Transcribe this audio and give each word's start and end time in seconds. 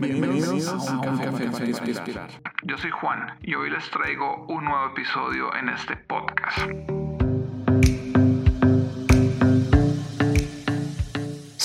Bienvenidos, 0.00 0.88
a 0.88 1.00
un 1.00 1.18
café, 1.18 1.50
para 1.50 1.66
inspirar. 1.66 2.30
Yo 2.62 2.78
soy 2.78 2.90
Juan 2.92 3.36
y 3.42 3.56
hoy 3.56 3.68
les 3.68 3.90
traigo 3.90 4.46
un 4.48 4.64
nuevo 4.64 4.86
episodio 4.92 5.52
en 5.56 5.70
este 5.70 5.96
podcast. 5.96 6.97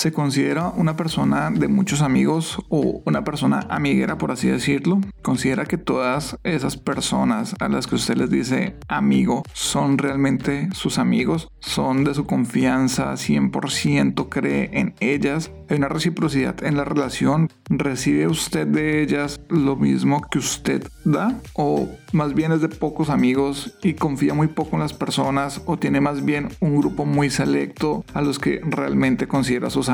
¿Se 0.04 0.12
considera 0.12 0.68
una 0.68 0.98
persona 0.98 1.50
de 1.50 1.66
muchos 1.66 2.02
amigos 2.02 2.58
o 2.68 3.00
una 3.06 3.24
persona 3.24 3.66
amiguera, 3.70 4.18
por 4.18 4.32
así 4.32 4.48
decirlo? 4.48 5.00
¿Considera 5.22 5.64
que 5.64 5.78
todas 5.78 6.38
esas 6.44 6.76
personas 6.76 7.54
a 7.58 7.70
las 7.70 7.86
que 7.86 7.94
usted 7.94 8.18
les 8.18 8.28
dice 8.28 8.76
amigo 8.88 9.44
son 9.54 9.96
realmente 9.96 10.68
sus 10.74 10.98
amigos? 10.98 11.48
¿Son 11.60 12.04
de 12.04 12.12
su 12.12 12.26
confianza? 12.26 13.14
¿100% 13.14 14.28
cree 14.28 14.68
en 14.74 14.94
ellas? 15.00 15.50
¿Hay 15.70 15.78
una 15.78 15.88
reciprocidad 15.88 16.62
en 16.62 16.76
la 16.76 16.84
relación? 16.84 17.48
¿Recibe 17.70 18.26
usted 18.26 18.66
de 18.66 19.02
ellas 19.02 19.40
lo 19.48 19.76
mismo 19.76 20.20
que 20.30 20.38
usted 20.38 20.86
da? 21.06 21.40
¿O 21.54 21.88
más 22.12 22.34
bien 22.34 22.52
es 22.52 22.60
de 22.60 22.68
pocos 22.68 23.08
amigos 23.08 23.78
y 23.82 23.94
confía 23.94 24.34
muy 24.34 24.48
poco 24.48 24.76
en 24.76 24.80
las 24.80 24.92
personas? 24.92 25.62
¿O 25.64 25.78
tiene 25.78 26.02
más 26.02 26.26
bien 26.26 26.50
un 26.60 26.76
grupo 26.76 27.06
muy 27.06 27.30
selecto 27.30 28.04
a 28.12 28.20
los 28.20 28.38
que 28.38 28.60
realmente 28.62 29.26
considera 29.26 29.70
sus 29.70 29.88
amigos? 29.88 29.93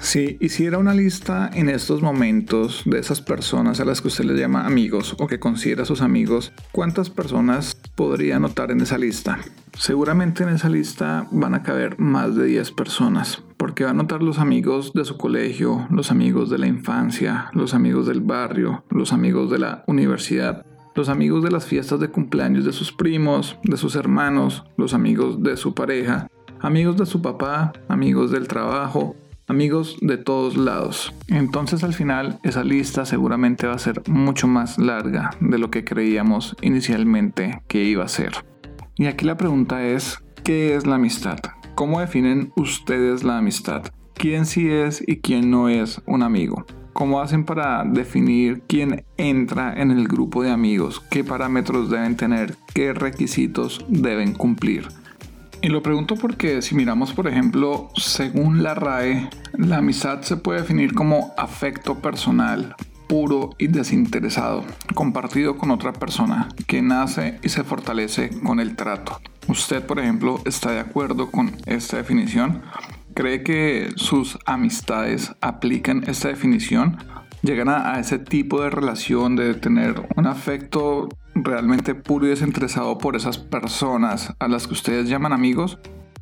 Si 0.00 0.38
hiciera 0.40 0.78
una 0.78 0.94
lista 0.94 1.50
en 1.52 1.68
estos 1.68 2.00
momentos 2.00 2.82
de 2.86 2.98
esas 2.98 3.20
personas 3.20 3.78
a 3.78 3.84
las 3.84 4.00
que 4.00 4.08
usted 4.08 4.24
les 4.24 4.38
llama 4.38 4.64
amigos 4.64 5.14
o 5.18 5.26
que 5.26 5.38
considera 5.38 5.84
sus 5.84 6.00
amigos, 6.00 6.52
¿cuántas 6.72 7.10
personas 7.10 7.76
podría 7.94 8.38
notar 8.38 8.70
en 8.70 8.80
esa 8.80 8.96
lista? 8.96 9.38
Seguramente 9.76 10.44
en 10.44 10.48
esa 10.48 10.70
lista 10.70 11.28
van 11.30 11.54
a 11.54 11.62
caber 11.62 11.98
más 11.98 12.36
de 12.36 12.46
10 12.46 12.72
personas, 12.72 13.42
porque 13.58 13.84
va 13.84 13.90
a 13.90 13.94
notar 13.94 14.22
los 14.22 14.38
amigos 14.38 14.92
de 14.94 15.04
su 15.04 15.18
colegio, 15.18 15.86
los 15.90 16.10
amigos 16.10 16.48
de 16.48 16.58
la 16.58 16.66
infancia, 16.66 17.50
los 17.52 17.74
amigos 17.74 18.06
del 18.06 18.22
barrio, 18.22 18.84
los 18.88 19.12
amigos 19.12 19.50
de 19.50 19.58
la 19.58 19.84
universidad, 19.86 20.64
los 20.94 21.10
amigos 21.10 21.44
de 21.44 21.50
las 21.50 21.66
fiestas 21.66 22.00
de 22.00 22.08
cumpleaños 22.08 22.64
de 22.64 22.72
sus 22.72 22.92
primos, 22.92 23.58
de 23.62 23.76
sus 23.76 23.94
hermanos, 23.94 24.64
los 24.78 24.94
amigos 24.94 25.42
de 25.42 25.56
su 25.58 25.74
pareja, 25.74 26.28
amigos 26.60 26.96
de 26.96 27.06
su 27.06 27.22
papá, 27.22 27.72
amigos 27.88 28.30
del 28.30 28.48
trabajo, 28.48 29.16
amigos 29.46 29.96
de 30.00 30.18
todos 30.18 30.56
lados. 30.56 31.12
Entonces 31.28 31.84
al 31.84 31.94
final 31.94 32.38
esa 32.42 32.64
lista 32.64 33.06
seguramente 33.06 33.66
va 33.66 33.74
a 33.74 33.78
ser 33.78 34.02
mucho 34.08 34.46
más 34.46 34.78
larga 34.78 35.30
de 35.40 35.58
lo 35.58 35.70
que 35.70 35.84
creíamos 35.84 36.56
inicialmente 36.60 37.62
que 37.66 37.84
iba 37.84 38.04
a 38.04 38.08
ser. 38.08 38.32
Y 38.96 39.06
aquí 39.06 39.24
la 39.24 39.36
pregunta 39.36 39.86
es, 39.86 40.18
¿qué 40.44 40.74
es 40.74 40.86
la 40.86 40.96
amistad? 40.96 41.38
¿Cómo 41.74 42.00
definen 42.00 42.52
ustedes 42.56 43.22
la 43.22 43.38
amistad? 43.38 43.82
¿Quién 44.14 44.46
sí 44.46 44.68
es 44.68 45.02
y 45.06 45.18
quién 45.18 45.50
no 45.50 45.68
es 45.68 46.02
un 46.06 46.24
amigo? 46.24 46.66
¿Cómo 46.92 47.20
hacen 47.20 47.44
para 47.44 47.84
definir 47.84 48.62
quién 48.66 49.04
entra 49.16 49.72
en 49.80 49.92
el 49.92 50.08
grupo 50.08 50.42
de 50.42 50.50
amigos? 50.50 51.00
¿Qué 51.08 51.22
parámetros 51.22 51.90
deben 51.90 52.16
tener? 52.16 52.56
¿Qué 52.74 52.92
requisitos 52.92 53.84
deben 53.88 54.34
cumplir? 54.34 54.88
Y 55.60 55.68
lo 55.68 55.82
pregunto 55.82 56.14
porque 56.14 56.62
si 56.62 56.74
miramos, 56.74 57.12
por 57.12 57.26
ejemplo, 57.26 57.90
según 57.96 58.62
la 58.62 58.74
RAE, 58.74 59.28
la 59.54 59.78
amistad 59.78 60.22
se 60.22 60.36
puede 60.36 60.60
definir 60.60 60.94
como 60.94 61.34
afecto 61.36 61.96
personal, 61.96 62.76
puro 63.08 63.50
y 63.58 63.66
desinteresado, 63.66 64.64
compartido 64.94 65.56
con 65.56 65.72
otra 65.72 65.92
persona, 65.92 66.48
que 66.68 66.80
nace 66.80 67.40
y 67.42 67.48
se 67.48 67.64
fortalece 67.64 68.30
con 68.44 68.60
el 68.60 68.76
trato. 68.76 69.20
¿Usted, 69.48 69.84
por 69.84 69.98
ejemplo, 69.98 70.40
está 70.44 70.70
de 70.70 70.80
acuerdo 70.80 71.30
con 71.30 71.50
esta 71.66 71.96
definición? 71.96 72.62
¿Cree 73.14 73.42
que 73.42 73.90
sus 73.96 74.38
amistades 74.46 75.32
aplican 75.40 76.04
esta 76.06 76.28
definición? 76.28 76.98
¿Llegan 77.42 77.68
a, 77.68 77.98
ese 77.98 78.18
tipo 78.18 78.62
de 78.62 78.70
relación 78.70 79.36
de 79.36 79.54
tener 79.54 80.06
un 80.16 80.26
afecto 80.26 81.08
realmente 81.44 81.94
puro 81.94 82.26
y 82.26 82.30
desinteresado 82.30 82.98
por 82.98 83.16
esas 83.16 83.38
personas 83.38 84.34
a 84.38 84.48
las 84.48 84.66
que 84.66 84.74
ustedes 84.74 85.08
llaman 85.08 85.32
amigos? 85.32 85.78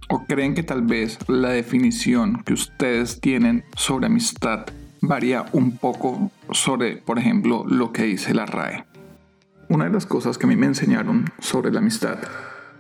¿O 0.09 0.25
creen 0.27 0.55
que 0.55 0.63
tal 0.63 0.83
vez 0.83 1.19
la 1.29 1.49
definición 1.51 2.43
que 2.45 2.53
ustedes 2.53 3.21
tienen 3.21 3.65
sobre 3.77 4.07
amistad 4.07 4.67
varía 5.01 5.47
un 5.53 5.77
poco 5.77 6.31
sobre, 6.51 6.97
por 6.97 7.19
ejemplo, 7.19 7.65
lo 7.67 7.93
que 7.93 8.05
dice 8.05 8.35
la 8.35 8.47
RAE. 8.47 8.85
Una 9.69 9.85
de 9.85 9.91
las 9.91 10.07
cosas 10.07 10.39
que 10.39 10.47
a 10.47 10.49
mí 10.49 10.57
me 10.57 10.67
enseñaron 10.67 11.27
sobre 11.39 11.73
la 11.73 11.81
amistad 11.81 12.19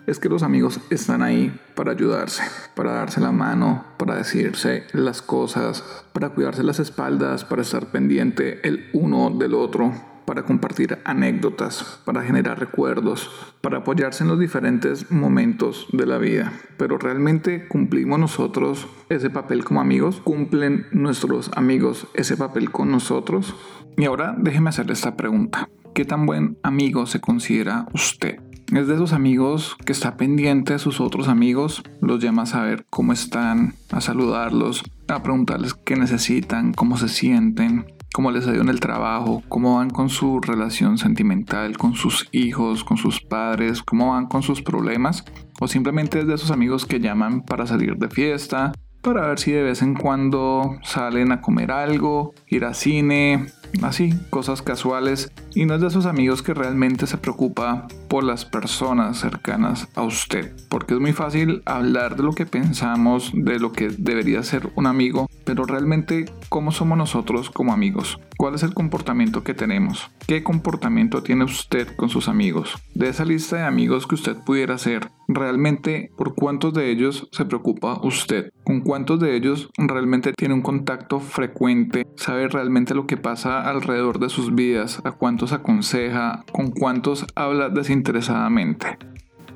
es 0.06 0.20
que 0.20 0.28
los 0.28 0.44
amigos 0.44 0.80
están 0.88 1.22
ahí 1.22 1.58
para 1.74 1.92
ayudarse, 1.92 2.44
para 2.76 2.92
darse 2.92 3.20
la 3.20 3.32
mano, 3.32 3.84
para 3.96 4.14
decirse 4.14 4.84
las 4.92 5.20
cosas, 5.20 5.82
para 6.12 6.28
cuidarse 6.28 6.62
las 6.62 6.78
espaldas, 6.78 7.44
para 7.44 7.62
estar 7.62 7.86
pendiente 7.86 8.66
el 8.66 8.88
uno 8.92 9.30
del 9.30 9.54
otro, 9.54 9.92
para 10.26 10.42
compartir 10.42 10.98
anécdotas, 11.04 12.00
para 12.04 12.22
generar 12.22 12.58
recuerdos, 12.58 13.30
para 13.60 13.78
apoyarse 13.78 14.24
en 14.24 14.28
los 14.28 14.38
diferentes 14.38 15.10
momentos 15.10 15.86
de 15.92 16.06
la 16.06 16.18
vida. 16.18 16.52
Pero 16.76 16.98
realmente 16.98 17.68
cumplimos 17.68 18.18
nosotros 18.18 18.88
ese 19.08 19.30
papel 19.30 19.64
como 19.64 19.80
amigos, 19.80 20.20
cumplen 20.22 20.86
nuestros 20.92 21.50
amigos 21.54 22.08
ese 22.14 22.36
papel 22.36 22.70
con 22.70 22.90
nosotros. 22.90 23.54
Y 23.96 24.04
ahora 24.04 24.34
déjeme 24.38 24.70
hacerle 24.70 24.92
esta 24.92 25.16
pregunta. 25.16 25.68
¿Qué 25.94 26.04
tan 26.04 26.26
buen 26.26 26.58
amigo 26.62 27.06
se 27.06 27.20
considera 27.20 27.86
usted? 27.94 28.40
Es 28.74 28.88
de 28.88 28.94
esos 28.94 29.12
amigos 29.12 29.76
que 29.84 29.92
está 29.92 30.16
pendiente 30.16 30.72
de 30.72 30.78
sus 30.80 31.00
otros 31.00 31.28
amigos, 31.28 31.84
los 32.00 32.22
llama 32.22 32.42
a 32.42 32.46
saber 32.46 32.84
cómo 32.90 33.12
están, 33.12 33.74
a 33.92 34.00
saludarlos, 34.00 34.82
a 35.06 35.22
preguntarles 35.22 35.74
qué 35.74 35.94
necesitan, 35.94 36.72
cómo 36.72 36.96
se 36.98 37.08
sienten, 37.08 37.86
cómo 38.16 38.30
les 38.30 38.46
ha 38.46 38.52
ido 38.54 38.62
en 38.62 38.70
el 38.70 38.80
trabajo, 38.80 39.42
cómo 39.46 39.76
van 39.76 39.90
con 39.90 40.08
su 40.08 40.40
relación 40.40 40.96
sentimental, 40.96 41.76
con 41.76 41.92
sus 41.92 42.26
hijos, 42.32 42.82
con 42.82 42.96
sus 42.96 43.20
padres, 43.20 43.82
cómo 43.82 44.12
van 44.12 44.24
con 44.24 44.42
sus 44.42 44.62
problemas, 44.62 45.22
o 45.60 45.68
simplemente 45.68 46.20
es 46.20 46.26
de 46.26 46.32
esos 46.32 46.50
amigos 46.50 46.86
que 46.86 46.98
llaman 46.98 47.42
para 47.42 47.66
salir 47.66 47.96
de 47.96 48.08
fiesta, 48.08 48.72
para 49.02 49.26
ver 49.26 49.38
si 49.38 49.52
de 49.52 49.62
vez 49.62 49.82
en 49.82 49.92
cuando 49.92 50.78
salen 50.82 51.30
a 51.30 51.42
comer 51.42 51.70
algo, 51.70 52.32
ir 52.46 52.64
a 52.64 52.72
cine, 52.72 53.48
así, 53.82 54.14
cosas 54.30 54.62
casuales, 54.62 55.30
y 55.56 55.64
no 55.64 55.74
es 55.74 55.80
de 55.80 55.86
esos 55.86 56.04
amigos 56.04 56.42
que 56.42 56.52
realmente 56.52 57.06
se 57.06 57.16
preocupa 57.16 57.88
por 58.08 58.22
las 58.22 58.44
personas 58.44 59.18
cercanas 59.18 59.88
a 59.94 60.02
usted, 60.02 60.54
porque 60.68 60.92
es 60.92 61.00
muy 61.00 61.14
fácil 61.14 61.62
hablar 61.64 62.16
de 62.16 62.24
lo 62.24 62.32
que 62.32 62.44
pensamos, 62.44 63.32
de 63.34 63.58
lo 63.58 63.72
que 63.72 63.88
debería 63.88 64.42
ser 64.42 64.70
un 64.76 64.86
amigo, 64.86 65.30
pero 65.46 65.64
realmente 65.64 66.26
cómo 66.50 66.72
somos 66.72 66.98
nosotros 66.98 67.48
como 67.48 67.72
amigos, 67.72 68.20
cuál 68.36 68.54
es 68.54 68.64
el 68.64 68.74
comportamiento 68.74 69.44
que 69.44 69.54
tenemos, 69.54 70.10
qué 70.26 70.42
comportamiento 70.42 71.22
tiene 71.22 71.44
usted 71.44 71.88
con 71.96 72.10
sus 72.10 72.28
amigos, 72.28 72.76
de 72.94 73.08
esa 73.08 73.24
lista 73.24 73.56
de 73.56 73.64
amigos 73.64 74.06
que 74.06 74.16
usted 74.16 74.36
pudiera 74.36 74.74
hacer, 74.74 75.10
realmente 75.26 76.10
por 76.16 76.34
cuántos 76.34 76.74
de 76.74 76.90
ellos 76.90 77.28
se 77.32 77.46
preocupa 77.46 77.98
usted, 78.02 78.50
con 78.64 78.82
cuántos 78.82 79.20
de 79.20 79.34
ellos 79.36 79.70
realmente 79.78 80.32
tiene 80.36 80.54
un 80.54 80.62
contacto 80.62 81.18
frecuente, 81.18 82.06
sabe 82.16 82.48
realmente 82.48 82.94
lo 82.94 83.06
que 83.06 83.16
pasa 83.16 83.62
alrededor 83.62 84.18
de 84.18 84.28
sus 84.28 84.54
vidas, 84.54 85.00
a 85.04 85.12
cuántos 85.12 85.45
aconseja, 85.52 86.44
con 86.52 86.70
cuántos 86.70 87.26
habla 87.34 87.68
desinteresadamente. 87.68 88.98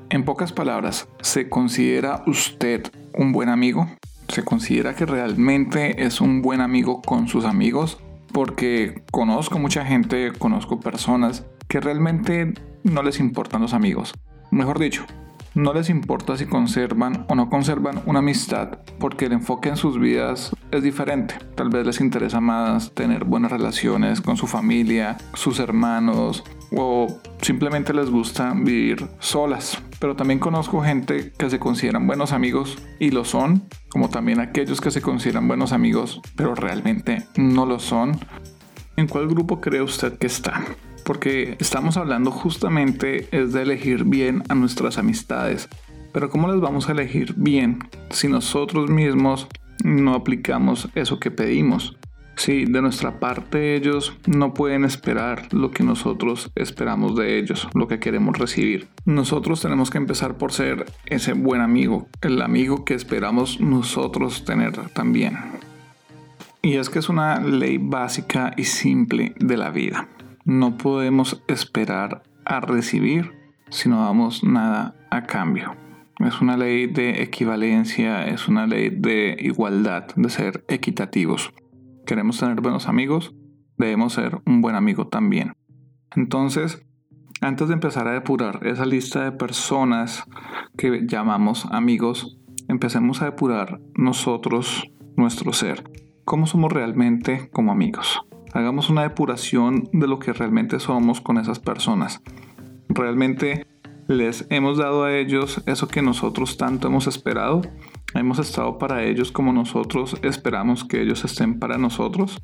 En 0.09 0.25
pocas 0.25 0.51
palabras, 0.51 1.07
¿se 1.21 1.49
considera 1.49 2.23
usted 2.27 2.91
un 3.13 3.31
buen 3.31 3.49
amigo? 3.49 3.87
¿Se 4.27 4.43
considera 4.43 4.95
que 4.95 5.05
realmente 5.05 6.03
es 6.05 6.21
un 6.21 6.41
buen 6.41 6.61
amigo 6.61 7.01
con 7.01 7.27
sus 7.27 7.45
amigos? 7.45 7.97
Porque 8.31 9.03
conozco 9.11 9.59
mucha 9.59 9.85
gente, 9.85 10.31
conozco 10.37 10.79
personas 10.79 11.45
que 11.67 11.79
realmente 11.79 12.53
no 12.83 13.03
les 13.03 13.19
importan 13.19 13.61
los 13.61 13.73
amigos. 13.73 14.13
Mejor 14.51 14.79
dicho, 14.79 15.05
no 15.53 15.73
les 15.73 15.89
importa 15.89 16.37
si 16.37 16.45
conservan 16.45 17.25
o 17.27 17.35
no 17.35 17.49
conservan 17.49 18.01
una 18.05 18.19
amistad, 18.19 18.79
porque 18.99 19.25
el 19.25 19.33
enfoque 19.33 19.69
en 19.69 19.77
sus 19.77 19.99
vidas 19.99 20.55
es 20.71 20.83
diferente. 20.83 21.35
Tal 21.55 21.69
vez 21.69 21.85
les 21.85 21.99
interesa 21.99 22.39
más 22.39 22.93
tener 22.93 23.25
buenas 23.25 23.51
relaciones 23.51 24.21
con 24.21 24.37
su 24.37 24.47
familia, 24.47 25.17
sus 25.33 25.59
hermanos, 25.59 26.43
o 26.75 27.07
simplemente 27.41 27.93
les 27.93 28.09
gusta 28.09 28.53
vivir 28.55 29.07
solas. 29.19 29.81
Pero 29.99 30.15
también 30.15 30.39
conozco 30.39 30.81
gente 30.81 31.33
que 31.37 31.49
se 31.49 31.59
consideran 31.59 32.07
buenos 32.07 32.31
amigos 32.31 32.77
y 32.99 33.11
lo 33.11 33.25
son, 33.25 33.67
como 33.89 34.09
también 34.09 34.39
aquellos 34.39 34.81
que 34.81 34.91
se 34.91 35.01
consideran 35.01 35.47
buenos 35.47 35.73
amigos, 35.73 36.21
pero 36.35 36.55
realmente 36.55 37.25
no 37.35 37.65
lo 37.65 37.79
son. 37.79 38.19
¿En 39.01 39.07
cuál 39.07 39.27
grupo 39.27 39.59
cree 39.59 39.81
usted 39.81 40.19
que 40.19 40.27
está? 40.27 40.63
porque 41.03 41.57
estamos 41.59 41.97
hablando 41.97 42.29
justamente 42.29 43.27
es 43.31 43.53
de 43.53 43.63
elegir 43.63 44.03
bien 44.03 44.43
a 44.49 44.53
nuestras 44.53 44.99
amistades. 44.99 45.67
Pero 46.13 46.29
¿cómo 46.29 46.47
las 46.47 46.61
vamos 46.61 46.87
a 46.87 46.91
elegir 46.91 47.33
bien 47.35 47.79
si 48.11 48.27
nosotros 48.27 48.91
mismos 48.91 49.47
no 49.83 50.13
aplicamos 50.13 50.89
eso 50.93 51.19
que 51.19 51.31
pedimos? 51.31 51.97
Si 52.35 52.65
de 52.65 52.83
nuestra 52.83 53.19
parte 53.19 53.75
ellos 53.75 54.15
no 54.27 54.53
pueden 54.53 54.85
esperar 54.85 55.51
lo 55.51 55.71
que 55.71 55.83
nosotros 55.83 56.51
esperamos 56.53 57.15
de 57.15 57.39
ellos, 57.39 57.67
lo 57.73 57.87
que 57.87 57.99
queremos 57.99 58.37
recibir. 58.37 58.87
Nosotros 59.05 59.59
tenemos 59.59 59.89
que 59.89 59.97
empezar 59.97 60.37
por 60.37 60.53
ser 60.53 60.85
ese 61.07 61.33
buen 61.33 61.61
amigo, 61.61 62.07
el 62.21 62.39
amigo 62.43 62.85
que 62.85 62.93
esperamos 62.93 63.59
nosotros 63.59 64.45
tener 64.45 64.77
también. 64.89 65.60
Y 66.63 66.75
es 66.75 66.91
que 66.91 66.99
es 66.99 67.09
una 67.09 67.39
ley 67.39 67.79
básica 67.79 68.53
y 68.55 68.65
simple 68.65 69.33
de 69.39 69.57
la 69.57 69.71
vida. 69.71 70.09
No 70.45 70.77
podemos 70.77 71.43
esperar 71.47 72.21
a 72.45 72.59
recibir 72.59 73.31
si 73.69 73.89
no 73.89 74.01
damos 74.05 74.43
nada 74.43 74.95
a 75.09 75.23
cambio. 75.23 75.75
Es 76.19 76.39
una 76.39 76.57
ley 76.57 76.85
de 76.85 77.23
equivalencia, 77.23 78.27
es 78.27 78.47
una 78.47 78.67
ley 78.67 78.91
de 78.91 79.37
igualdad, 79.39 80.07
de 80.15 80.29
ser 80.29 80.63
equitativos. 80.67 81.51
Queremos 82.05 82.39
tener 82.39 82.61
buenos 82.61 82.87
amigos, 82.87 83.33
debemos 83.77 84.13
ser 84.13 84.39
un 84.45 84.61
buen 84.61 84.75
amigo 84.75 85.07
también. 85.07 85.53
Entonces, 86.15 86.85
antes 87.41 87.69
de 87.69 87.73
empezar 87.73 88.07
a 88.07 88.13
depurar 88.13 88.67
esa 88.67 88.85
lista 88.85 89.23
de 89.23 89.31
personas 89.31 90.25
que 90.77 91.07
llamamos 91.07 91.65
amigos, 91.71 92.37
empecemos 92.67 93.23
a 93.23 93.25
depurar 93.25 93.79
nosotros, 93.95 94.91
nuestro 95.17 95.53
ser. 95.53 95.83
¿Cómo 96.25 96.47
somos 96.47 96.71
realmente 96.71 97.49
como 97.51 97.71
amigos? 97.71 98.21
Hagamos 98.53 98.89
una 98.89 99.03
depuración 99.03 99.89
de 99.91 100.07
lo 100.07 100.19
que 100.19 100.33
realmente 100.33 100.79
somos 100.79 101.21
con 101.21 101.37
esas 101.37 101.59
personas. 101.59 102.21
¿Realmente 102.89 103.65
les 104.07 104.45
hemos 104.49 104.77
dado 104.77 105.03
a 105.03 105.15
ellos 105.15 105.63
eso 105.65 105.87
que 105.87 106.01
nosotros 106.01 106.57
tanto 106.57 106.87
hemos 106.87 107.07
esperado? 107.07 107.61
¿Hemos 108.13 108.39
estado 108.39 108.77
para 108.77 109.03
ellos 109.03 109.31
como 109.31 109.53
nosotros 109.53 110.17
esperamos 110.21 110.83
que 110.83 111.01
ellos 111.01 111.23
estén 111.23 111.59
para 111.59 111.77
nosotros? 111.77 112.41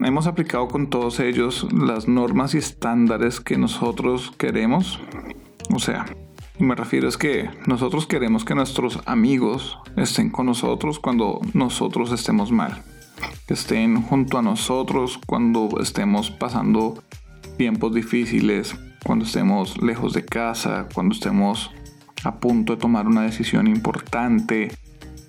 hemos 0.00 0.28
aplicado 0.28 0.68
con 0.68 0.90
todos 0.90 1.18
ellos 1.18 1.66
las 1.72 2.06
normas 2.06 2.54
y 2.54 2.58
estándares 2.58 3.40
que 3.40 3.58
nosotros 3.58 4.32
queremos. 4.38 5.00
O 5.74 5.80
sea, 5.80 6.06
me 6.58 6.74
refiero 6.74 7.08
es 7.08 7.16
que 7.16 7.50
nosotros 7.66 8.06
queremos 8.06 8.44
que 8.44 8.54
nuestros 8.54 9.00
amigos 9.06 9.78
estén 9.96 10.30
con 10.30 10.46
nosotros 10.46 11.00
cuando 11.00 11.40
nosotros 11.52 12.12
estemos 12.12 12.52
mal. 12.52 12.84
Que 13.46 13.54
estén 13.54 14.02
junto 14.02 14.38
a 14.38 14.42
nosotros 14.42 15.18
cuando 15.26 15.68
estemos 15.80 16.30
pasando 16.30 17.02
tiempos 17.56 17.94
difíciles, 17.94 18.76
cuando 19.04 19.24
estemos 19.24 19.80
lejos 19.82 20.12
de 20.12 20.24
casa, 20.24 20.88
cuando 20.94 21.14
estemos 21.14 21.70
a 22.24 22.40
punto 22.40 22.74
de 22.74 22.80
tomar 22.80 23.06
una 23.06 23.22
decisión 23.22 23.66
importante, 23.66 24.70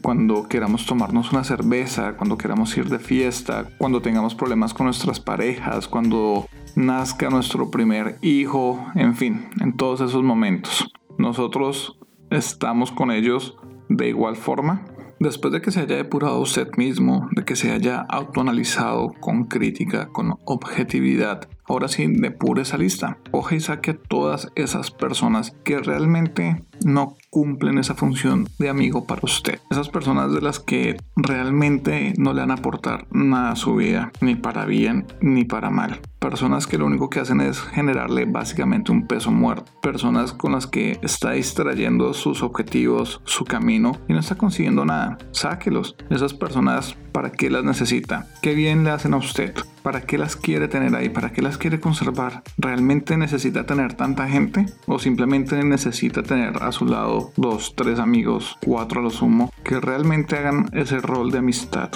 cuando 0.02 0.48
queramos 0.48 0.86
tomarnos 0.86 1.32
una 1.32 1.44
cerveza, 1.44 2.16
cuando 2.16 2.38
queramos 2.38 2.76
ir 2.78 2.90
de 2.90 3.00
fiesta, 3.00 3.68
cuando 3.78 4.02
tengamos 4.02 4.36
problemas 4.36 4.74
con 4.74 4.86
nuestras 4.86 5.20
parejas, 5.20 5.88
cuando 5.88 6.48
nazca 6.76 7.30
nuestro 7.30 7.70
primer 7.70 8.18
hijo, 8.22 8.86
en 8.96 9.16
fin, 9.16 9.50
en 9.60 9.74
todos 9.76 10.02
esos 10.02 10.24
momentos. 10.24 10.92
Nosotros 11.18 12.00
estamos 12.30 12.92
con 12.92 13.12
ellos 13.12 13.58
de 13.90 14.10
igual 14.10 14.36
forma. 14.36 14.86
Después 15.19 15.51
de 15.54 15.62
que 15.62 15.71
se 15.71 15.81
haya 15.81 15.98
depurado 15.98 16.39
usted 16.39 16.69
mismo, 16.77 17.27
de 17.31 17.44
que 17.44 17.56
se 17.56 17.71
haya 17.71 18.06
autoanalizado 18.10 19.13
con 19.19 19.45
crítica, 19.45 20.07
con 20.07 20.38
objetividad, 20.45 21.48
Ahora 21.69 21.88
sí, 21.88 22.07
depure 22.07 22.63
esa 22.63 22.80
lista. 22.80 23.19
Coge 23.30 23.57
y 23.57 23.60
saque 23.60 23.92
a 23.92 23.98
todas 23.98 24.51
esas 24.56 24.89
personas 24.89 25.51
que 25.63 25.77
realmente 25.77 26.63
no 26.83 27.16
cumplen 27.30 27.77
esa 27.77 27.94
función 27.94 28.48
de 28.57 28.69
amigo 28.69 29.06
para 29.06 29.21
usted. 29.24 29.60
Esas 29.69 29.88
personas 29.88 30.33
de 30.33 30.42
las 30.42 30.60
que 30.60 30.98
realmente 31.16 32.13
no 32.18 32.33
le 32.33 32.42
van 32.42 32.50
a 32.50 32.56
aportar 32.56 33.06
nada 33.12 33.51
a 33.51 33.56
su 33.56 33.75
vida, 33.75 34.12
ni 34.19 34.33
para 34.33 34.66
bien 34.66 35.06
ni 35.21 35.45
para 35.45 35.69
mal. 35.69 36.01
Personas 36.19 36.68
que 36.68 36.77
lo 36.77 36.86
único 36.86 37.10
que 37.10 37.21
hacen 37.21 37.39
es 37.39 37.62
generarle 37.62 38.25
básicamente 38.25 38.92
un 38.92 39.07
peso 39.07 39.31
muerto. 39.31 39.71
Personas 39.81 40.33
con 40.33 40.51
las 40.51 40.68
que 40.68 41.00
está 41.01 41.31
distrayendo 41.31 42.13
sus 42.13 42.44
objetivos, 42.44 43.21
su 43.24 43.45
camino 43.45 43.94
y 44.10 44.13
no 44.13 44.19
está 44.19 44.36
consiguiendo 44.36 44.83
nada. 44.83 45.18
Sáquelos. 45.31 45.95
Esas 46.10 46.33
personas, 46.33 46.98
¿para 47.13 47.31
qué 47.31 47.50
las 47.50 47.63
necesita? 47.63 48.27
¿Qué 48.42 48.54
bien 48.54 48.83
le 48.83 48.92
hacen 48.92 49.13
a 49.13 49.18
usted? 49.18 49.56
¿Para 49.81 50.01
qué 50.01 50.18
las 50.18 50.36
quiere 50.36 50.68
tener 50.68 50.94
ahí? 50.94 51.07
¿Para 51.07 51.31
qué 51.31 51.42
las 51.42 51.57
quiere 51.57 51.80
conservar? 51.80 52.44
¿Realmente 52.57 53.16
necesita 53.16 53.66
tener 53.66 53.94
tanta 53.94 54.27
gente? 54.27 54.66
¿O 54.88 55.00
simplemente 55.00 55.63
necesita 55.63 56.21
tener 56.21 56.62
a 56.62 56.74
su 56.74 56.86
lado 56.86 57.31
dos, 57.38 57.75
tres 57.77 57.98
amigos, 57.98 58.57
cuatro 58.62 59.00
a 59.00 59.04
lo 59.04 59.10
sumo, 59.10 59.54
que 59.63 59.80
realmente 59.80 60.38
hagan 60.38 60.69
ese 60.74 61.00
rol 61.00 61.31
de 61.31 61.38
amistad? 61.38 61.92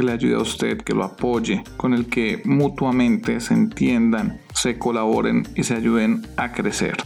Que 0.00 0.06
le 0.06 0.12
ayude 0.12 0.36
a 0.36 0.38
usted, 0.38 0.78
que 0.78 0.94
lo 0.94 1.04
apoye, 1.04 1.62
con 1.76 1.92
el 1.92 2.06
que 2.06 2.40
mutuamente 2.46 3.38
se 3.40 3.52
entiendan, 3.52 4.40
se 4.54 4.78
colaboren 4.78 5.46
y 5.56 5.64
se 5.64 5.74
ayuden 5.74 6.26
a 6.38 6.52
crecer. 6.52 6.96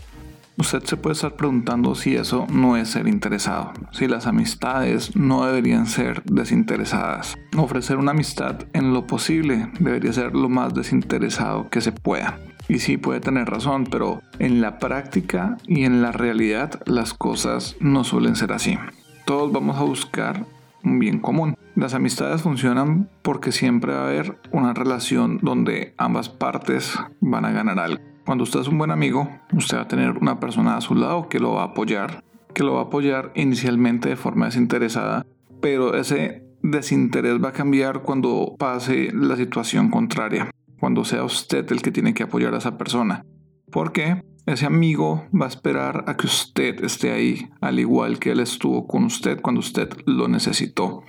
Usted 0.58 0.84
se 0.84 0.96
puede 0.96 1.14
estar 1.14 1.34
preguntando 1.34 1.96
si 1.96 2.14
eso 2.14 2.46
no 2.52 2.76
es 2.76 2.90
ser 2.90 3.08
interesado, 3.08 3.72
si 3.90 4.06
las 4.06 4.28
amistades 4.28 5.16
no 5.16 5.44
deberían 5.44 5.86
ser 5.86 6.22
desinteresadas. 6.22 7.36
Ofrecer 7.56 7.96
una 7.96 8.12
amistad 8.12 8.62
en 8.74 8.94
lo 8.94 9.08
posible 9.08 9.72
debería 9.80 10.12
ser 10.12 10.32
lo 10.32 10.48
más 10.48 10.72
desinteresado 10.72 11.68
que 11.70 11.80
se 11.80 11.90
pueda. 11.90 12.38
Y 12.68 12.78
sí 12.78 12.96
puede 12.96 13.18
tener 13.18 13.48
razón, 13.50 13.88
pero 13.90 14.22
en 14.38 14.60
la 14.60 14.78
práctica 14.78 15.56
y 15.66 15.82
en 15.82 16.00
la 16.00 16.12
realidad 16.12 16.80
las 16.86 17.12
cosas 17.12 17.74
no 17.80 18.04
suelen 18.04 18.36
ser 18.36 18.52
así. 18.52 18.78
Todos 19.24 19.50
vamos 19.50 19.78
a 19.78 19.82
buscar 19.82 20.46
un 20.84 20.98
bien 20.98 21.18
común. 21.18 21.56
Las 21.74 21.94
amistades 21.94 22.42
funcionan 22.42 23.10
porque 23.22 23.52
siempre 23.52 23.92
va 23.92 24.00
a 24.00 24.06
haber 24.06 24.38
una 24.52 24.74
relación 24.74 25.38
donde 25.42 25.94
ambas 25.98 26.28
partes 26.28 26.98
van 27.20 27.44
a 27.44 27.52
ganar 27.52 27.78
algo. 27.78 28.02
Cuando 28.24 28.44
usted 28.44 28.60
es 28.60 28.68
un 28.68 28.78
buen 28.78 28.90
amigo, 28.90 29.28
usted 29.52 29.76
va 29.76 29.82
a 29.82 29.88
tener 29.88 30.18
una 30.18 30.40
persona 30.40 30.76
a 30.76 30.80
su 30.80 30.94
lado 30.94 31.28
que 31.28 31.40
lo 31.40 31.54
va 31.54 31.62
a 31.62 31.66
apoyar, 31.66 32.22
que 32.54 32.62
lo 32.62 32.74
va 32.74 32.80
a 32.80 32.84
apoyar 32.84 33.32
inicialmente 33.34 34.08
de 34.08 34.16
forma 34.16 34.46
desinteresada, 34.46 35.26
pero 35.60 35.94
ese 35.94 36.42
desinterés 36.62 37.42
va 37.42 37.50
a 37.50 37.52
cambiar 37.52 38.02
cuando 38.02 38.56
pase 38.58 39.10
la 39.12 39.36
situación 39.36 39.90
contraria, 39.90 40.50
cuando 40.80 41.04
sea 41.04 41.24
usted 41.24 41.70
el 41.70 41.82
que 41.82 41.90
tiene 41.90 42.14
que 42.14 42.22
apoyar 42.22 42.54
a 42.54 42.58
esa 42.58 42.78
persona. 42.78 43.24
Porque 43.70 44.22
ese 44.46 44.66
amigo 44.66 45.26
va 45.38 45.46
a 45.46 45.48
esperar 45.48 46.04
a 46.06 46.16
que 46.16 46.26
usted 46.26 46.84
esté 46.84 47.12
ahí, 47.12 47.48
al 47.60 47.78
igual 47.78 48.18
que 48.18 48.32
él 48.32 48.40
estuvo 48.40 48.86
con 48.86 49.04
usted 49.04 49.40
cuando 49.40 49.60
usted 49.60 49.88
lo 50.06 50.28
necesitó. 50.28 51.02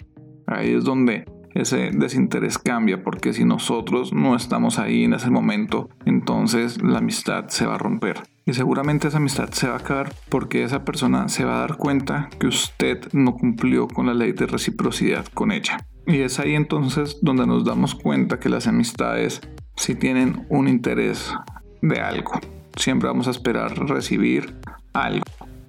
Ahí 0.48 0.74
es 0.74 0.86
donde 0.86 1.26
ese 1.54 1.92
desinterés 1.92 2.58
cambia, 2.58 3.04
porque 3.04 3.34
si 3.34 3.46
nosotros 3.46 4.14
no 4.14 4.36
estamos 4.36 4.80
ahí 4.80 5.04
en 5.04 5.14
ese 5.14 5.30
momento, 5.30 5.90
entonces 6.06 6.82
la 6.82 7.00
amistad 7.00 7.48
se 7.50 7.66
va 7.66 7.76
a 7.76 7.78
romper. 7.78 8.24
Y 8.46 8.54
seguramente 8.54 9.08
esa 9.08 9.18
amistad 9.18 9.50
se 9.52 9.68
va 9.68 9.74
a 9.74 9.80
acabar 9.80 10.14
porque 10.30 10.64
esa 10.64 10.86
persona 10.86 11.28
se 11.30 11.46
va 11.46 11.58
a 11.58 11.60
dar 11.62 11.78
cuenta 11.78 12.30
que 12.40 12.48
usted 12.48 13.12
no 13.12 13.34
cumplió 13.34 13.88
con 13.88 14.06
la 14.06 14.14
ley 14.14 14.34
de 14.34 14.46
reciprocidad 14.46 15.26
con 15.34 15.52
ella. 15.52 15.78
Y 16.06 16.20
es 16.20 16.40
ahí 16.40 16.56
entonces 16.56 17.18
donde 17.22 17.48
nos 17.48 17.66
damos 17.66 17.96
cuenta 17.96 18.40
que 18.40 18.50
las 18.50 18.68
amistades 18.68 19.42
si 19.76 19.96
tienen 19.96 20.46
un 20.50 20.68
interés 20.68 21.34
de 21.82 22.00
algo. 22.00 22.34
Siempre 22.76 23.08
vamos 23.08 23.28
a 23.28 23.32
esperar 23.32 23.78
recibir 23.88 24.56
algo. 24.94 25.26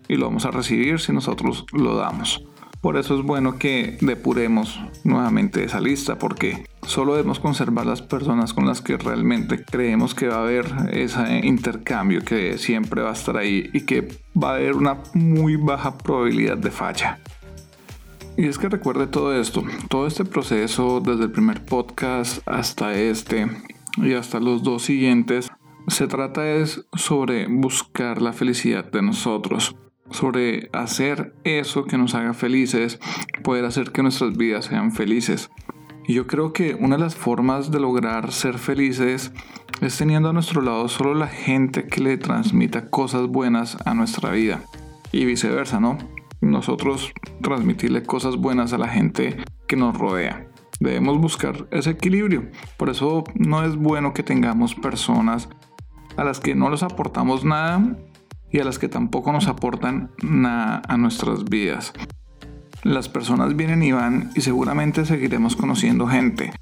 Y 0.08 0.16
lo 0.16 0.26
vamos 0.26 0.44
a 0.44 0.50
recibir 0.50 1.00
si 1.00 1.12
nosotros 1.12 1.64
lo 1.72 1.96
damos. 1.96 2.44
Por 2.80 2.96
eso 2.96 3.18
es 3.18 3.22
bueno 3.24 3.58
que 3.58 3.98
depuremos 4.00 4.80
nuevamente 5.02 5.64
esa 5.64 5.80
lista 5.80 6.18
porque 6.18 6.66
solo 6.86 7.16
debemos 7.16 7.40
conservar 7.40 7.84
las 7.84 8.00
personas 8.00 8.54
con 8.54 8.66
las 8.66 8.80
que 8.80 8.96
realmente 8.96 9.64
creemos 9.64 10.14
que 10.14 10.28
va 10.28 10.36
a 10.36 10.42
haber 10.42 10.66
ese 10.92 11.40
intercambio 11.42 12.20
que 12.20 12.58
siempre 12.58 13.02
va 13.02 13.10
a 13.10 13.14
estar 13.14 13.36
ahí 13.36 13.70
y 13.72 13.80
que 13.80 14.06
va 14.40 14.50
a 14.50 14.54
haber 14.54 14.76
una 14.76 14.98
muy 15.14 15.56
baja 15.56 15.98
probabilidad 15.98 16.58
de 16.58 16.70
falla. 16.70 17.18
Y 18.36 18.46
es 18.46 18.58
que 18.58 18.68
recuerde 18.68 19.06
todo 19.06 19.34
esto, 19.34 19.64
todo 19.88 20.06
este 20.06 20.24
proceso 20.24 21.00
desde 21.00 21.24
el 21.24 21.32
primer 21.32 21.64
podcast 21.64 22.46
hasta 22.46 22.94
este 22.94 23.48
y 23.96 24.12
hasta 24.12 24.38
los 24.40 24.62
dos 24.62 24.82
siguientes, 24.82 25.50
se 25.88 26.06
trata 26.06 26.48
es 26.50 26.86
sobre 26.94 27.46
buscar 27.48 28.20
la 28.20 28.32
felicidad 28.32 28.90
de 28.90 29.02
nosotros 29.02 29.76
sobre 30.10 30.68
hacer 30.72 31.34
eso 31.44 31.84
que 31.84 31.98
nos 31.98 32.14
haga 32.14 32.34
felices, 32.34 33.00
poder 33.42 33.64
hacer 33.64 33.92
que 33.92 34.02
nuestras 34.02 34.36
vidas 34.36 34.66
sean 34.66 34.92
felices. 34.92 35.50
Y 36.06 36.14
yo 36.14 36.26
creo 36.26 36.52
que 36.52 36.74
una 36.74 36.96
de 36.96 37.02
las 37.02 37.16
formas 37.16 37.70
de 37.70 37.80
lograr 37.80 38.30
ser 38.32 38.58
felices 38.58 39.32
es 39.80 39.98
teniendo 39.98 40.28
a 40.28 40.32
nuestro 40.32 40.62
lado 40.62 40.88
solo 40.88 41.14
la 41.14 41.26
gente 41.26 41.86
que 41.86 42.00
le 42.00 42.16
transmita 42.16 42.88
cosas 42.88 43.26
buenas 43.26 43.76
a 43.84 43.94
nuestra 43.94 44.30
vida. 44.30 44.62
Y 45.10 45.24
viceversa, 45.24 45.80
¿no? 45.80 45.98
Nosotros 46.40 47.12
transmitirle 47.42 48.02
cosas 48.04 48.36
buenas 48.36 48.72
a 48.72 48.78
la 48.78 48.88
gente 48.88 49.36
que 49.66 49.76
nos 49.76 49.96
rodea. 49.96 50.46
Debemos 50.78 51.18
buscar 51.18 51.66
ese 51.70 51.90
equilibrio. 51.90 52.50
Por 52.76 52.90
eso 52.90 53.24
no 53.34 53.64
es 53.64 53.76
bueno 53.76 54.12
que 54.12 54.22
tengamos 54.22 54.74
personas 54.74 55.48
a 56.16 56.24
las 56.24 56.40
que 56.40 56.54
no 56.54 56.70
les 56.70 56.82
aportamos 56.82 57.44
nada 57.44 57.96
y 58.50 58.60
a 58.60 58.64
las 58.64 58.78
que 58.78 58.88
tampoco 58.88 59.32
nos 59.32 59.48
aportan 59.48 60.10
nada 60.22 60.82
a 60.88 60.96
nuestras 60.96 61.44
vidas. 61.44 61.92
Las 62.82 63.08
personas 63.08 63.56
vienen 63.56 63.82
y 63.82 63.92
van 63.92 64.30
y 64.34 64.40
seguramente 64.42 65.04
seguiremos 65.04 65.56
conociendo 65.56 66.06
gente, 66.06 66.52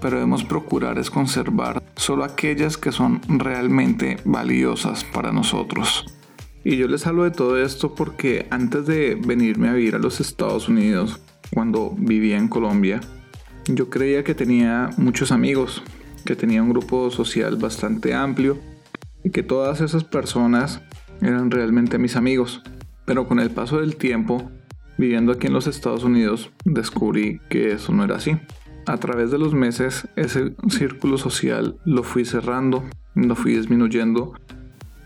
pero 0.00 0.16
debemos 0.16 0.44
procurar 0.44 0.98
es 0.98 1.10
conservar 1.10 1.82
solo 1.96 2.24
aquellas 2.24 2.76
que 2.76 2.92
son 2.92 3.20
realmente 3.28 4.18
valiosas 4.24 5.04
para 5.04 5.32
nosotros. 5.32 6.04
Y 6.64 6.76
yo 6.76 6.88
les 6.88 7.06
hablo 7.06 7.24
de 7.24 7.30
todo 7.30 7.62
esto 7.62 7.94
porque 7.94 8.46
antes 8.50 8.86
de 8.86 9.14
venirme 9.14 9.68
a 9.68 9.74
vivir 9.74 9.94
a 9.94 9.98
los 9.98 10.20
Estados 10.20 10.68
Unidos, 10.68 11.20
cuando 11.54 11.94
vivía 11.96 12.36
en 12.36 12.48
Colombia, 12.48 13.00
Yo 13.70 13.90
creía 13.90 14.24
que 14.24 14.34
tenía 14.34 14.88
muchos 14.96 15.30
amigos, 15.30 15.82
que 16.24 16.34
tenía 16.34 16.62
un 16.62 16.70
grupo 16.70 17.10
social 17.10 17.56
bastante 17.56 18.14
amplio 18.14 18.58
y 19.24 19.30
que 19.30 19.42
todas 19.42 19.80
esas 19.80 20.04
personas 20.04 20.82
eran 21.20 21.50
realmente 21.50 21.98
mis 21.98 22.16
amigos. 22.16 22.62
Pero 23.04 23.26
con 23.26 23.40
el 23.40 23.50
paso 23.50 23.80
del 23.80 23.96
tiempo, 23.96 24.50
viviendo 24.98 25.32
aquí 25.32 25.46
en 25.46 25.54
los 25.54 25.66
Estados 25.66 26.04
Unidos, 26.04 26.50
descubrí 26.64 27.40
que 27.48 27.72
eso 27.72 27.92
no 27.92 28.04
era 28.04 28.16
así. 28.16 28.36
A 28.86 28.96
través 28.98 29.30
de 29.30 29.38
los 29.38 29.54
meses, 29.54 30.08
ese 30.16 30.54
círculo 30.68 31.18
social 31.18 31.78
lo 31.84 32.02
fui 32.02 32.24
cerrando, 32.24 32.84
lo 33.14 33.34
fui 33.34 33.54
disminuyendo, 33.54 34.34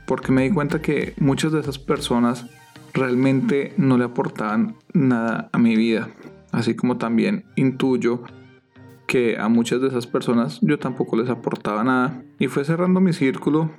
porque 0.07 0.33
me 0.33 0.43
di 0.43 0.51
cuenta 0.51 0.83
que 0.83 1.15
muchas 1.19 1.53
de 1.53 1.61
esas 1.61 1.79
personas 1.79 2.47
realmente 2.93 3.73
no 3.77 3.99
le 3.99 4.05
aportaban 4.05 4.77
nada 4.93 5.49
a 5.53 5.59
mi 5.59 5.77
vida. 5.77 6.11
Así 6.53 6.75
como 6.75 6.99
también 6.99 7.45
intuyo 7.57 8.23
que 9.07 9.39
a 9.39 9.49
muchas 9.49 9.81
de 9.81 9.89
esas 9.89 10.07
personas 10.07 10.59
yo 10.63 10.79
tampoco 10.79 11.17
les 11.17 11.29
aportaba 11.29 11.83
nada. 11.83 12.23
Y 12.39 12.49
fue 12.49 12.65
cerrando 12.65 13.01
mi 13.01 13.13
círculo 13.13 13.71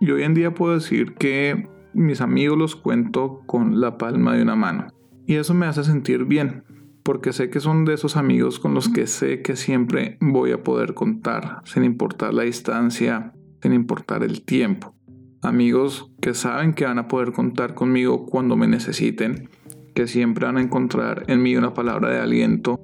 y 0.00 0.10
hoy 0.10 0.22
en 0.22 0.34
día 0.34 0.54
puedo 0.54 0.74
decir 0.74 1.14
que 1.14 1.68
mis 1.92 2.22
amigos 2.22 2.58
los 2.58 2.74
cuento 2.74 3.42
con 3.46 3.80
la 3.80 3.98
palma 3.98 4.34
de 4.34 4.42
una 4.42 4.56
mano. 4.56 4.86
Y 5.26 5.34
eso 5.36 5.52
me 5.52 5.66
hace 5.66 5.84
sentir 5.84 6.24
bien, 6.24 6.64
porque 7.02 7.32
sé 7.32 7.50
que 7.50 7.60
son 7.60 7.84
de 7.84 7.94
esos 7.94 8.16
amigos 8.16 8.58
con 8.58 8.74
los 8.74 8.88
que 8.88 9.06
sé 9.06 9.42
que 9.42 9.56
siempre 9.56 10.16
voy 10.20 10.52
a 10.52 10.62
poder 10.64 10.94
contar, 10.94 11.60
sin 11.64 11.84
importar 11.84 12.32
la 12.32 12.44
distancia, 12.44 13.32
sin 13.62 13.74
importar 13.74 14.22
el 14.22 14.42
tiempo. 14.42 14.94
Amigos 15.42 16.10
que 16.20 16.34
saben 16.34 16.72
que 16.72 16.86
van 16.86 16.98
a 16.98 17.08
poder 17.08 17.32
contar 17.32 17.74
conmigo 17.74 18.26
cuando 18.26 18.56
me 18.56 18.66
necesiten, 18.66 19.50
que 19.94 20.06
siempre 20.06 20.46
van 20.46 20.56
a 20.56 20.62
encontrar 20.62 21.24
en 21.28 21.42
mí 21.42 21.56
una 21.56 21.74
palabra 21.74 22.10
de 22.10 22.20
aliento, 22.20 22.80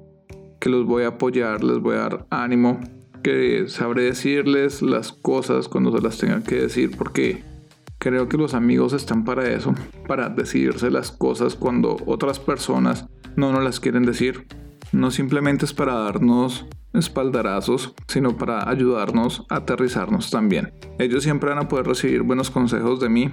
que 0.59 0.69
los 0.69 0.85
voy 0.85 1.03
a 1.03 1.09
apoyar, 1.09 1.63
les 1.63 1.79
voy 1.79 1.95
a 1.95 1.99
dar 1.99 2.27
ánimo, 2.29 2.79
que 3.21 3.65
sabré 3.67 4.03
decirles 4.03 4.81
las 4.81 5.11
cosas 5.11 5.67
cuando 5.67 5.95
se 5.95 6.01
las 6.01 6.17
tenga 6.17 6.43
que 6.43 6.55
decir, 6.55 6.95
porque 6.97 7.43
Creo 7.99 8.29
que 8.29 8.37
los 8.37 8.53
amigos 8.53 8.93
están 8.93 9.23
para 9.23 9.49
eso, 9.49 9.73
para 10.07 10.29
decirse 10.29 10.91
las 10.91 11.11
cosas 11.11 11.55
cuando 11.55 11.97
otras 12.05 12.37
personas 12.39 13.07
no 13.35 13.51
nos 13.51 13.63
las 13.63 13.79
quieren 13.79 14.05
decir. 14.05 14.45
No 14.91 15.09
simplemente 15.09 15.65
es 15.65 15.73
para 15.73 15.95
darnos 15.95 16.67
espaldarazos, 16.93 17.95
sino 18.07 18.37
para 18.37 18.69
ayudarnos 18.69 19.45
a 19.49 19.57
aterrizarnos 19.57 20.29
también. 20.29 20.73
Ellos 20.99 21.23
siempre 21.23 21.49
van 21.49 21.59
a 21.59 21.67
poder 21.67 21.87
recibir 21.87 22.21
buenos 22.21 22.51
consejos 22.51 22.99
de 22.99 23.09
mí 23.09 23.31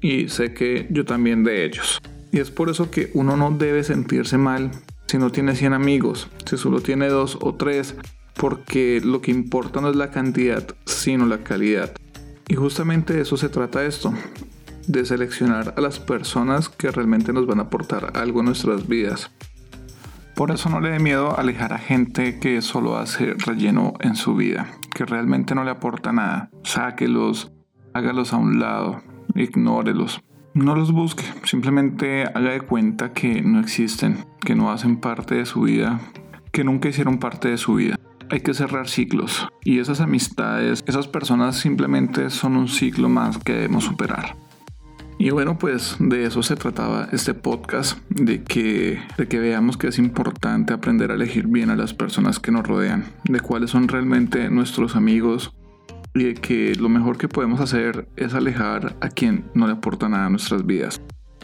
y 0.00 0.28
sé 0.28 0.54
que 0.54 0.86
yo 0.90 1.04
también 1.04 1.42
de 1.42 1.64
ellos. 1.64 2.00
Y 2.30 2.38
es 2.38 2.52
por 2.52 2.70
eso 2.70 2.90
que 2.90 3.10
uno 3.14 3.36
no 3.36 3.50
debe 3.50 3.82
sentirse 3.82 4.38
mal 4.38 4.70
si 5.06 5.18
no 5.18 5.30
tiene 5.30 5.56
100 5.56 5.72
amigos, 5.72 6.28
si 6.46 6.56
solo 6.56 6.80
tiene 6.80 7.08
2 7.08 7.38
o 7.42 7.54
3, 7.56 7.96
porque 8.36 9.00
lo 9.02 9.20
que 9.20 9.30
importa 9.30 9.80
no 9.80 9.88
es 9.90 9.96
la 9.96 10.10
cantidad, 10.10 10.64
sino 10.84 11.26
la 11.26 11.38
calidad. 11.38 11.92
Y 12.48 12.56
justamente 12.56 13.14
de 13.14 13.22
eso 13.22 13.36
se 13.36 13.48
trata 13.48 13.84
esto, 13.84 14.12
de 14.86 15.04
seleccionar 15.04 15.74
a 15.76 15.80
las 15.80 15.98
personas 15.98 16.68
que 16.68 16.90
realmente 16.90 17.32
nos 17.32 17.46
van 17.46 17.60
a 17.60 17.64
aportar 17.64 18.12
algo 18.14 18.40
en 18.40 18.46
nuestras 18.46 18.86
vidas. 18.86 19.30
Por 20.34 20.50
eso 20.50 20.68
no 20.68 20.80
le 20.80 20.90
dé 20.90 20.98
miedo 20.98 21.38
alejar 21.38 21.72
a 21.72 21.78
gente 21.78 22.40
que 22.40 22.60
solo 22.60 22.98
hace 22.98 23.34
relleno 23.34 23.94
en 24.00 24.16
su 24.16 24.34
vida, 24.34 24.66
que 24.94 25.06
realmente 25.06 25.54
no 25.54 25.64
le 25.64 25.70
aporta 25.70 26.12
nada. 26.12 26.50
Sáquelos, 26.64 27.52
hágalos 27.94 28.32
a 28.32 28.38
un 28.38 28.58
lado, 28.58 29.00
ignórelos. 29.36 30.22
No 30.52 30.74
los 30.74 30.92
busque, 30.92 31.24
simplemente 31.44 32.24
haga 32.24 32.50
de 32.50 32.60
cuenta 32.60 33.12
que 33.12 33.42
no 33.42 33.60
existen, 33.60 34.24
que 34.40 34.54
no 34.54 34.70
hacen 34.70 34.98
parte 34.98 35.36
de 35.36 35.46
su 35.46 35.62
vida, 35.62 36.00
que 36.52 36.64
nunca 36.64 36.88
hicieron 36.88 37.18
parte 37.18 37.48
de 37.48 37.56
su 37.56 37.74
vida 37.74 37.96
hay 38.30 38.40
que 38.40 38.54
cerrar 38.54 38.88
ciclos 38.88 39.48
y 39.64 39.78
esas 39.78 40.00
amistades, 40.00 40.84
esas 40.86 41.08
personas 41.08 41.56
simplemente 41.56 42.30
son 42.30 42.56
un 42.56 42.68
ciclo 42.68 43.08
más 43.08 43.38
que 43.38 43.52
debemos 43.52 43.84
superar. 43.84 44.36
Y 45.18 45.30
bueno, 45.30 45.58
pues 45.58 45.96
de 46.00 46.26
eso 46.26 46.42
se 46.42 46.56
trataba 46.56 47.08
este 47.12 47.34
podcast, 47.34 47.98
de 48.08 48.42
que, 48.42 49.00
de 49.16 49.28
que 49.28 49.38
veamos 49.38 49.76
que 49.76 49.88
es 49.88 49.98
importante 49.98 50.72
aprender 50.72 51.10
a 51.10 51.14
elegir 51.14 51.46
bien 51.46 51.70
a 51.70 51.76
las 51.76 51.94
personas 51.94 52.40
que 52.40 52.50
nos 52.50 52.66
rodean, 52.66 53.04
de 53.24 53.40
cuáles 53.40 53.70
son 53.70 53.88
realmente 53.88 54.50
nuestros 54.50 54.96
amigos 54.96 55.54
y 56.14 56.24
de 56.24 56.34
que 56.34 56.74
lo 56.74 56.88
mejor 56.88 57.16
que 57.16 57.28
podemos 57.28 57.60
hacer 57.60 58.08
es 58.16 58.34
alejar 58.34 58.96
a 59.00 59.08
quien 59.08 59.44
no 59.54 59.66
le 59.66 59.74
aporta 59.74 60.08
nada 60.08 60.26
a 60.26 60.30
nuestras 60.30 60.66
vidas. 60.66 61.00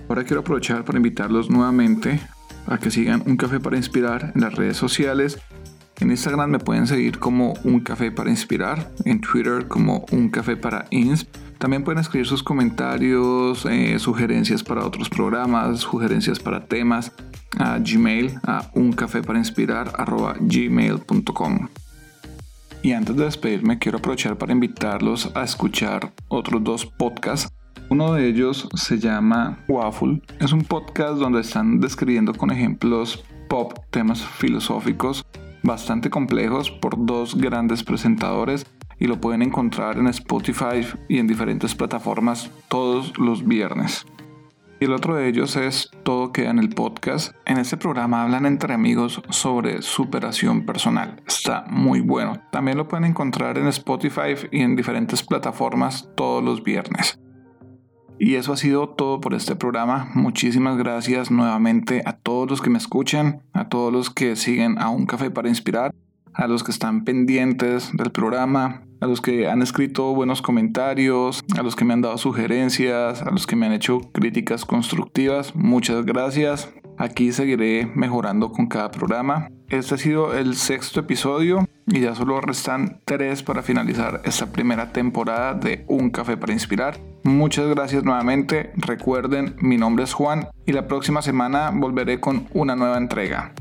Ahora 0.08 0.24
quiero 0.24 0.40
aprovechar 0.40 0.84
para 0.84 0.98
invitarlos 0.98 1.48
nuevamente 1.48 2.20
a 2.66 2.78
que 2.78 2.90
sigan 2.90 3.22
Un 3.26 3.36
Café 3.36 3.60
para 3.60 3.76
Inspirar 3.76 4.32
en 4.34 4.40
las 4.40 4.54
redes 4.54 4.76
sociales 4.76 5.40
en 6.00 6.10
Instagram 6.10 6.50
me 6.50 6.58
pueden 6.58 6.86
seguir 6.86 7.18
como 7.18 7.52
Un 7.62 7.80
Café 7.80 8.10
para 8.10 8.30
Inspirar, 8.30 8.90
en 9.04 9.20
Twitter 9.20 9.68
como 9.68 10.06
Un 10.10 10.30
Café 10.30 10.56
para 10.56 10.86
Insp. 10.90 11.28
También 11.58 11.84
pueden 11.84 12.00
escribir 12.00 12.26
sus 12.26 12.42
comentarios, 12.42 13.66
eh, 13.66 13.98
sugerencias 13.98 14.62
para 14.62 14.86
otros 14.86 15.10
programas, 15.10 15.80
sugerencias 15.80 16.38
para 16.38 16.64
temas 16.64 17.12
a 17.58 17.78
Gmail, 17.78 18.40
a 18.44 18.70
gmail.com 20.40 21.68
Y 22.82 22.92
antes 22.92 23.16
de 23.16 23.24
despedirme, 23.24 23.78
quiero 23.78 23.98
aprovechar 23.98 24.38
para 24.38 24.52
invitarlos 24.52 25.30
a 25.34 25.44
escuchar 25.44 26.12
otros 26.28 26.64
dos 26.64 26.86
podcasts. 26.86 27.52
Uno 27.90 28.14
de 28.14 28.26
ellos 28.26 28.68
se 28.74 28.98
llama 28.98 29.58
Waffle. 29.68 30.22
Es 30.38 30.52
un 30.52 30.64
podcast 30.64 31.18
donde 31.18 31.42
están 31.42 31.78
describiendo 31.78 32.32
con 32.32 32.50
ejemplos 32.50 33.22
pop 33.48 33.74
temas 33.90 34.24
filosóficos 34.24 35.26
bastante 35.62 36.10
complejos 36.10 36.70
por 36.70 37.04
dos 37.04 37.36
grandes 37.36 37.82
presentadores 37.84 38.66
y 38.98 39.06
lo 39.06 39.20
pueden 39.20 39.42
encontrar 39.42 39.98
en 39.98 40.06
Spotify 40.08 40.86
y 41.08 41.18
en 41.18 41.26
diferentes 41.26 41.74
plataformas 41.74 42.50
todos 42.68 43.18
los 43.18 43.46
viernes. 43.46 44.06
Y 44.78 44.86
el 44.86 44.92
otro 44.92 45.14
de 45.14 45.28
ellos 45.28 45.56
es 45.56 45.90
Todo 46.04 46.32
queda 46.32 46.50
en 46.50 46.58
el 46.58 46.70
podcast. 46.70 47.34
En 47.44 47.58
este 47.58 47.76
programa 47.76 48.22
hablan 48.22 48.46
entre 48.46 48.72
amigos 48.72 49.20
sobre 49.28 49.82
superación 49.82 50.64
personal. 50.64 51.22
Está 51.26 51.66
muy 51.68 52.00
bueno. 52.00 52.40
También 52.50 52.78
lo 52.78 52.88
pueden 52.88 53.04
encontrar 53.04 53.58
en 53.58 53.66
Spotify 53.66 54.34
y 54.50 54.62
en 54.62 54.76
diferentes 54.76 55.22
plataformas 55.22 56.08
todos 56.16 56.42
los 56.42 56.62
viernes. 56.62 57.18
Y 58.22 58.34
eso 58.34 58.52
ha 58.52 58.58
sido 58.58 58.86
todo 58.86 59.18
por 59.18 59.32
este 59.32 59.56
programa. 59.56 60.10
Muchísimas 60.12 60.76
gracias 60.76 61.30
nuevamente 61.30 62.02
a 62.04 62.12
todos 62.12 62.50
los 62.50 62.60
que 62.60 62.68
me 62.68 62.76
escuchan, 62.76 63.40
a 63.54 63.70
todos 63.70 63.90
los 63.90 64.10
que 64.10 64.36
siguen 64.36 64.78
a 64.78 64.90
Un 64.90 65.06
Café 65.06 65.30
para 65.30 65.48
Inspirar, 65.48 65.94
a 66.34 66.46
los 66.46 66.62
que 66.62 66.70
están 66.70 67.04
pendientes 67.04 67.90
del 67.94 68.12
programa, 68.12 68.82
a 69.00 69.06
los 69.06 69.22
que 69.22 69.48
han 69.48 69.62
escrito 69.62 70.14
buenos 70.14 70.42
comentarios, 70.42 71.42
a 71.56 71.62
los 71.62 71.74
que 71.74 71.86
me 71.86 71.94
han 71.94 72.02
dado 72.02 72.18
sugerencias, 72.18 73.22
a 73.22 73.30
los 73.30 73.46
que 73.46 73.56
me 73.56 73.64
han 73.64 73.72
hecho 73.72 74.00
críticas 74.12 74.66
constructivas. 74.66 75.56
Muchas 75.56 76.04
gracias. 76.04 76.70
Aquí 76.98 77.32
seguiré 77.32 77.90
mejorando 77.94 78.52
con 78.52 78.66
cada 78.66 78.90
programa. 78.90 79.48
Este 79.70 79.94
ha 79.94 79.98
sido 79.98 80.36
el 80.36 80.56
sexto 80.56 80.98
episodio 80.98 81.68
y 81.86 82.00
ya 82.00 82.16
solo 82.16 82.40
restan 82.40 83.00
tres 83.04 83.44
para 83.44 83.62
finalizar 83.62 84.20
esta 84.24 84.50
primera 84.50 84.92
temporada 84.92 85.54
de 85.54 85.84
Un 85.86 86.10
Café 86.10 86.36
para 86.36 86.52
Inspirar. 86.52 86.98
Muchas 87.22 87.68
gracias 87.68 88.02
nuevamente. 88.02 88.72
Recuerden, 88.74 89.54
mi 89.60 89.76
nombre 89.76 90.02
es 90.02 90.12
Juan 90.12 90.48
y 90.66 90.72
la 90.72 90.88
próxima 90.88 91.22
semana 91.22 91.70
volveré 91.72 92.18
con 92.18 92.48
una 92.52 92.74
nueva 92.74 92.98
entrega. 92.98 93.52